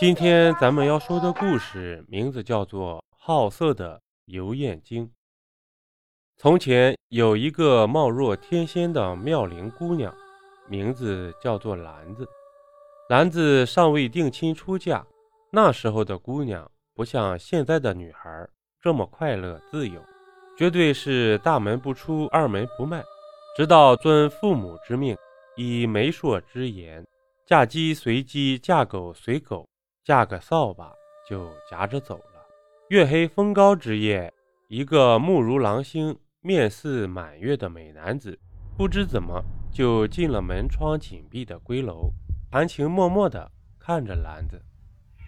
[0.00, 5.04] 今天咱们要说的故事名字叫做《好色的游燕精》。
[6.36, 10.14] 从前有一个貌若天仙的妙龄姑娘，
[10.68, 12.24] 名字叫做兰子。
[13.08, 15.04] 兰子尚未定亲出嫁，
[15.50, 18.48] 那时候的姑娘不像现在的女孩
[18.80, 20.00] 这么快乐自由，
[20.56, 23.02] 绝对是大门不出二门不迈，
[23.56, 25.16] 直到遵父母之命，
[25.56, 27.04] 以媒妁之言。
[27.44, 29.68] 嫁鸡随鸡，嫁狗随狗，
[30.08, 30.90] 架个扫把
[31.28, 32.40] 就夹着走了。
[32.88, 34.32] 月黑风高之夜，
[34.66, 38.38] 一个目如狼星、面似满月的美男子，
[38.74, 42.10] 不知怎么就进了门窗紧闭的闺楼，
[42.50, 44.58] 含情脉脉地看着兰子。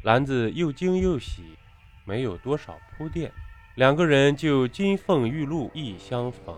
[0.03, 1.59] 兰子又惊又喜，
[2.07, 3.31] 没有多少铺垫，
[3.75, 6.57] 两个人就金凤玉露一相逢，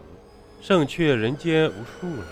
[0.60, 2.26] 胜却人间无数了。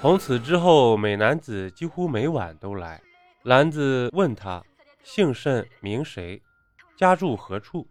[0.00, 3.02] 从此之后，美男子几乎每晚都来。
[3.42, 4.62] 兰子问他
[5.02, 6.40] 姓甚名谁，
[6.96, 7.86] 家住何处。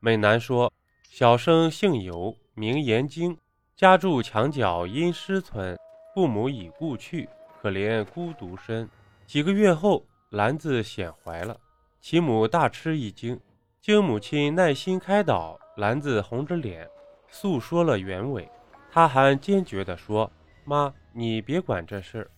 [0.00, 0.72] 美男说
[1.10, 3.36] ：“小生姓尤，名延京，
[3.74, 5.76] 家住墙角阴湿村，
[6.14, 7.28] 父母已故去，
[7.60, 8.88] 可怜孤独身。”
[9.26, 11.58] 几个月后，兰子显怀了，
[12.00, 13.40] 其母大吃一惊。
[13.80, 16.88] 经母亲耐心开导，兰子红着脸
[17.28, 18.48] 诉说了原委。
[18.90, 20.30] 他还坚决地说
[20.64, 22.30] ：“妈。”你别管这事儿，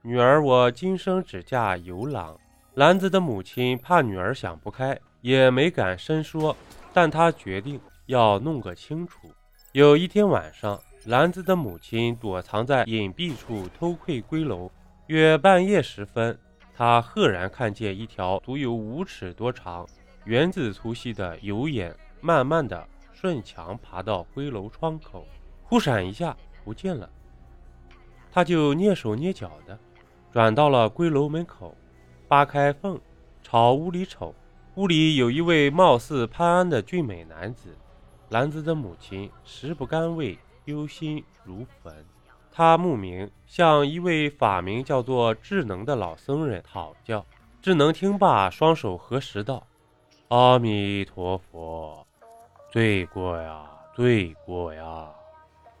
[0.00, 2.34] 女儿，我今生只嫁游郎。
[2.74, 6.56] 兰子的母亲怕女儿想不开，也没敢深说，
[6.90, 9.30] 但她决定要弄个清楚。
[9.72, 14.70] 有一天晚上，兰子的母亲躲藏在隐蔽处偷窥闺楼，
[15.08, 16.38] 约半夜时分，
[16.74, 19.86] 她赫然看见一条足有五尺多长、
[20.24, 25.26] 圆子粗细的油眼，慢慢的顺墙爬到闺楼窗口，
[25.62, 27.06] 忽闪一下不见了。
[28.30, 29.78] 他就蹑手蹑脚的
[30.32, 31.76] 转到了闺楼门口，
[32.32, 32.98] 扒开缝
[33.42, 34.34] 朝屋里瞅。
[34.76, 37.76] 屋里有一位貌似潘安的俊美男子。
[38.30, 41.94] 兰子的母亲食不甘味，忧心如焚。
[42.50, 47.22] 他慕名向一位法名叫做智能的老僧人讨教。
[47.60, 49.66] 智能听罢，双手合十道
[50.28, 52.06] ：“阿弥陀佛，
[52.70, 55.06] 罪过呀，罪过呀。”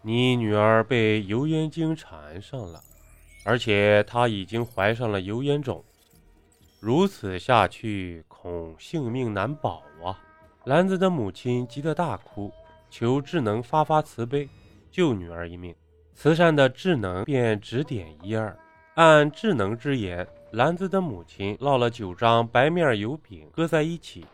[0.04, 2.78] 你女儿被油烟精缠上了，
[3.42, 5.82] 而且她已经怀上了油烟种，
[6.84, 10.18] 如此下去恐性命难保啊！
[10.64, 12.50] 兰子的母亲急得大哭，
[12.90, 14.48] 求智能发发慈悲，
[14.90, 15.72] 救女儿一命。
[16.12, 18.58] 慈善的智能便指点一二，
[18.94, 24.26] 按智能之言，兰子的母亲烙了九张白面油饼，搁在一起，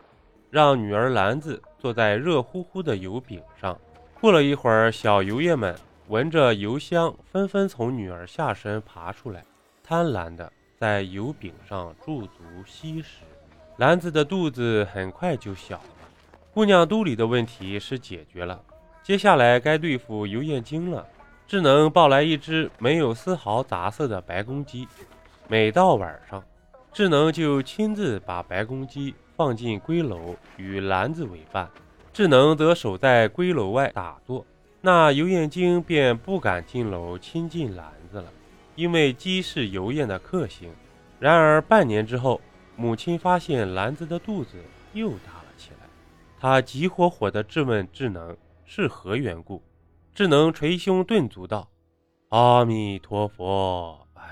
[0.49, 3.79] 让女儿兰子坐在热乎乎的油饼上。
[4.19, 9.45] 过了一会儿，小油液们闻着油香，纷纷从女儿下身爬出来，
[9.83, 13.23] 贪婪的在油饼上驻足吸食。
[13.79, 15.85] 兰子的肚子很快就小了，
[16.55, 18.63] 姑娘肚里的问题是解决了，
[19.03, 21.07] 接下来该对付油燕精了。
[21.47, 24.87] 智能抱来一只没有丝毫杂色的白公鸡，
[25.49, 26.43] 每到晚上，
[26.93, 31.69] 智能就亲自把白公鸡放进闺楼，与兰子为伴。
[32.13, 34.45] 智能则守在闺楼外打坐，
[34.81, 38.25] 那油燕精便不敢进楼亲近兰子了，
[38.79, 40.73] 因为鸡是油燕的克星。
[41.19, 42.41] 然而半年之后，
[42.77, 44.57] 母亲发现兰子的肚子
[44.93, 45.89] 又大了起来，
[46.39, 49.61] 她急火火地质问智能是何缘故。
[50.15, 51.69] 智能捶胸顿足道
[52.31, 54.23] ：“阿弥陀佛，哎，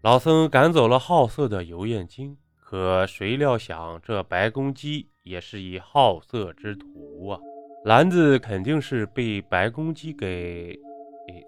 [0.00, 7.38] 老僧赶走了好色的油燕精。”可谁料想，这白公鸡也是一好色之徒啊！
[7.84, 10.74] 兰子肯定是被白公鸡给……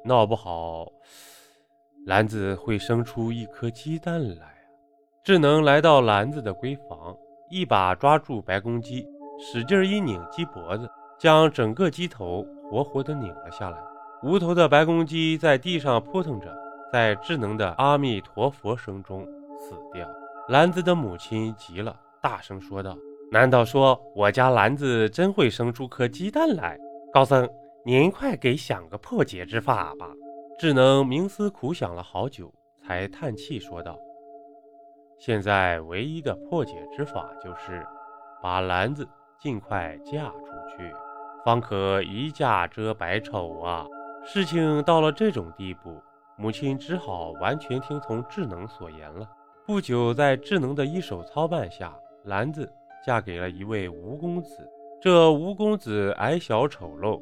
[0.05, 0.87] 闹不好，
[2.07, 4.55] 篮子会生出一颗鸡蛋来啊！
[5.25, 7.17] 智能来到篮子的闺房，
[7.51, 9.05] 一把抓住白公鸡，
[9.41, 13.79] 使劲一拧鸡脖子，将整个鸡头活活的拧了下来。
[14.23, 16.57] 无头的白公鸡在地上扑腾着，
[16.93, 19.27] 在智能的阿弥陀佛声中
[19.59, 20.09] 死掉。
[20.49, 22.97] 兰子的母亲急了，大声说道
[23.33, 26.79] ：“难道说我家兰子真会生出颗鸡蛋来？
[27.13, 27.49] 高僧，
[27.85, 30.07] 您快给想个破解之法吧！”
[30.59, 32.51] 智能冥思苦想了好久，
[32.83, 33.99] 才叹气说道
[35.21, 37.87] ：“现在唯一的破解之法就是，
[38.43, 39.07] 把兰子
[39.39, 40.91] 尽快嫁出去，
[41.45, 43.87] 方可一嫁遮百丑啊！”
[44.25, 46.01] 事情到了这种地步，
[46.39, 49.29] 母亲只好完全听从智能所言了。
[49.67, 51.95] 不久，在智能的一手操办下，
[52.25, 52.73] 兰子
[53.05, 54.67] 嫁给了一位吴公子。
[55.03, 57.21] 这吴公子矮小丑陋，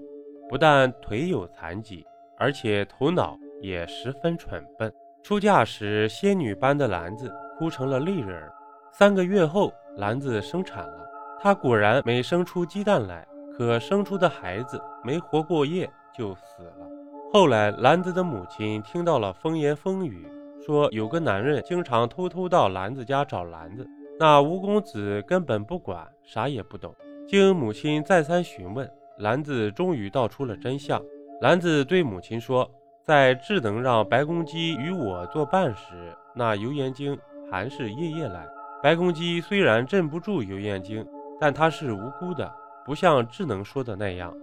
[0.49, 4.93] 不但腿有残疾，而且头脑也十分蠢笨。
[5.23, 8.53] 出嫁时，仙女般的兰子哭成了泪人儿，
[8.93, 11.11] 三个月后，篮子生产了，
[11.41, 13.27] 她果然没生出鸡蛋来。
[13.57, 16.91] 可生出的孩子没活过夜就死了。
[17.33, 20.27] 后来，兰子的母亲听到了风言风语，
[20.67, 23.87] 说有个男人经常偷偷到兰子家找兰子。
[24.19, 26.93] 那吴公子根本不管，啥也不懂。
[27.29, 31.01] 经母亲再三询问，兰子终于道出了真相。
[31.45, 32.67] 兰子对母亲说
[33.05, 37.19] ：“在智能让白公鸡与我作伴时，那油盐精
[37.51, 38.49] 还是夜夜来。
[38.83, 41.07] 白公鸡虽然镇不住油盐精，
[41.39, 42.51] 但它是无辜的。”
[42.83, 44.35] 不像智能说的那样，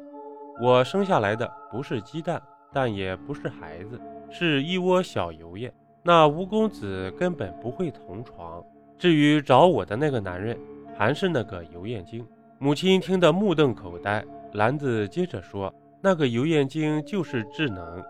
[0.61, 2.39] 我生下来的不是鸡蛋，
[2.71, 3.99] 但也不是孩子，
[4.29, 5.73] 是一窝小油燕。
[6.03, 8.63] 那吴公子根本不会同床。
[8.99, 10.55] 至于找我的那个男人，
[10.95, 12.23] 还是那个油燕精。
[12.59, 14.23] 母亲听得目瞪口呆。
[14.53, 18.03] 兰子接着说：“那个油燕精就是智能。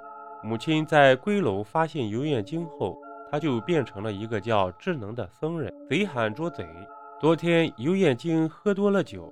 [0.43, 2.97] 母亲在归楼发现油燕精后，
[3.29, 6.65] 他就变成了一个叫智能的僧人，贼喊捉贼。
[7.19, 9.31] 昨天油燕精喝多了酒。”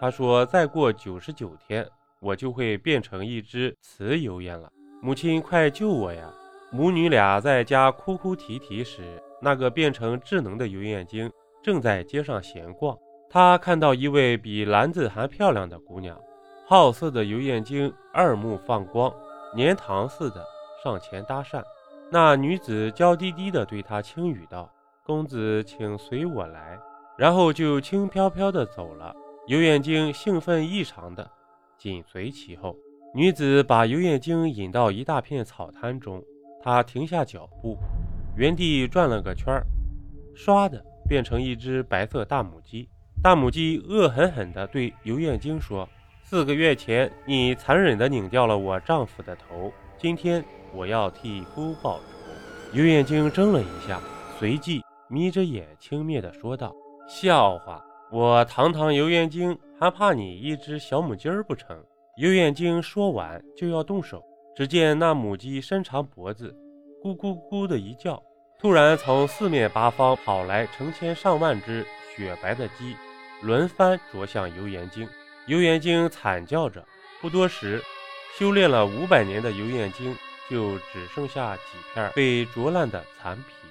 [0.00, 1.84] 他说：“再过九十九天，
[2.20, 4.70] 我就会变成一只雌油燕了。
[5.02, 6.32] 母亲，快救我呀！”
[6.70, 9.02] 母女俩在家哭哭啼啼时，
[9.42, 11.30] 那个变成智能的油燕精
[11.62, 12.96] 正在街上闲逛。
[13.30, 16.18] 他看到一位比兰子还漂亮的姑娘，
[16.70, 19.10] 好色的油燕精二目放光，
[19.56, 20.44] 粘糖似的
[20.84, 21.62] 上前搭讪。
[22.10, 24.70] 那女子娇滴滴地对他轻语道
[25.02, 26.78] ：“公子，请随我来。”
[27.16, 29.16] 然后就轻飘飘地走了。
[29.46, 31.30] 游眼睛兴奋异常的
[31.78, 32.76] 紧随其后，
[33.14, 36.22] 女子把游眼睛引到一大片草滩中，
[36.62, 37.78] 她停下脚步，
[38.36, 39.64] 原地转了个圈儿，
[40.36, 42.86] 唰的变成一只白色大母鸡。
[43.22, 45.88] 大母鸡恶狠狠地对游眼睛说
[46.30, 50.44] ：“四个月前，你残忍地拧掉了我丈夫的头，今天
[50.74, 52.02] 我要替夫报仇。”
[52.76, 53.98] 游眼睛睁了一下，
[54.38, 56.70] 随即眯着眼轻蔑地说道
[57.08, 57.82] ：“笑话。”
[58.12, 61.82] 我堂堂游园精，还怕你一只小母鸡儿不成？
[62.18, 64.22] 游园精说完就要动手，
[64.54, 66.54] 只见那母鸡伸长脖子，
[67.02, 68.22] 咕咕咕的一叫，
[68.60, 72.94] 突然从四面八方跑来成千上万只雪白的鸡，
[73.40, 75.08] 轮番啄向游园精。
[75.48, 76.86] 游园精惨叫着，
[77.22, 77.82] 不多时，
[78.38, 80.14] 修炼了五百年的游园精
[80.50, 81.62] 就只剩下几
[81.94, 83.67] 片被啄烂的残皮。